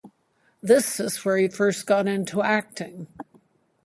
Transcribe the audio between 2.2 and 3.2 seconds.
acting.